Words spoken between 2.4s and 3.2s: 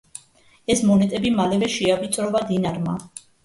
დინარმა.